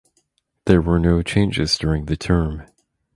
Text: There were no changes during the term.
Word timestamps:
There 0.65 0.81
were 0.81 0.97
no 0.97 1.21
changes 1.21 1.77
during 1.77 2.05
the 2.05 2.17
term. 2.17 2.63